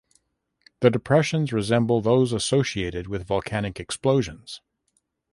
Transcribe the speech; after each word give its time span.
The 0.79 0.89
depressions 0.89 1.53
resemble 1.53 2.01
those 2.01 2.33
associated 2.33 3.05
with 3.07 3.27
volcanic 3.27 3.79
explosions. 3.79 4.59